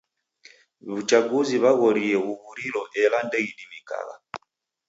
W'uchaguzi 0.89 1.55
w'aghorie 1.63 2.17
ghuw'uriloela 2.23 3.17
ndeidimikagha. 3.27 4.15